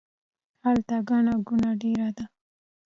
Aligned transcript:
هلته 0.65 0.95
ګڼه 1.09 1.33
ګوڼه 1.47 1.71
ډیره 1.81 2.09
ده 2.17 2.25